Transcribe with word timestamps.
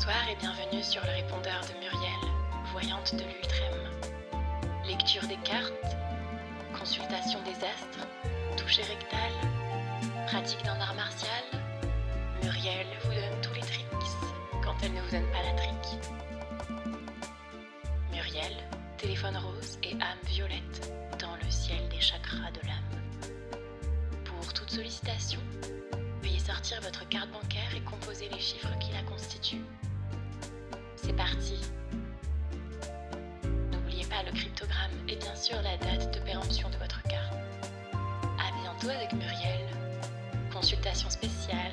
Bonsoir 0.00 0.30
et 0.30 0.36
bienvenue 0.36 0.82
sur 0.82 1.02
le 1.04 1.10
répondeur 1.10 1.60
de 1.60 1.78
Muriel, 1.78 2.32
voyante 2.72 3.14
de 3.16 3.22
l'Ultrême. 3.22 3.90
Lecture 4.86 5.20
des 5.28 5.36
cartes, 5.44 5.94
consultation 6.72 7.38
des 7.42 7.52
astres, 7.52 8.08
toucher 8.56 8.80
rectal, 8.80 9.30
pratique 10.26 10.64
d'un 10.64 10.80
art 10.80 10.94
martial. 10.94 11.44
Muriel 12.42 12.86
vous 13.04 13.10
donne 13.10 13.40
tous 13.42 13.52
les 13.52 13.60
tricks 13.60 13.86
quand 14.64 14.74
elle 14.82 14.94
ne 14.94 15.02
vous 15.02 15.10
donne 15.10 15.30
pas 15.32 15.42
la 15.42 15.52
trick. 15.52 16.00
Muriel, 18.10 18.56
téléphone 18.96 19.36
rose 19.36 19.78
et 19.82 19.92
âme 19.96 20.24
violette 20.24 20.94
dans 21.18 21.36
le 21.36 21.50
ciel 21.50 21.86
des 21.90 22.00
chakras 22.00 22.50
de 22.52 22.66
l'âme. 22.66 23.02
Pour 24.24 24.50
toute 24.54 24.70
sollicitation, 24.70 25.40
veuillez 26.22 26.38
sortir 26.38 26.80
votre 26.80 27.06
carte 27.10 27.30
bancaire 27.32 27.74
et 27.76 27.82
composer 27.82 28.30
les 28.30 28.40
chiffres 28.40 28.78
qui 28.78 28.92
la 28.92 29.02
constituent 29.02 29.66
c'est 31.10 31.16
parti. 31.16 31.58
N'oubliez 33.72 34.04
pas 34.04 34.22
le 34.22 34.30
cryptogramme 34.32 34.92
et 35.08 35.16
bien 35.16 35.34
sûr 35.34 35.56
la 35.62 35.76
date 35.78 36.14
de 36.14 36.20
péremption 36.20 36.68
de 36.70 36.76
votre 36.76 37.02
carte. 37.04 37.34
A 37.92 38.62
bientôt 38.62 38.90
avec 38.90 39.12
Muriel. 39.12 39.66
Consultation 40.52 41.10
spéciale 41.10 41.69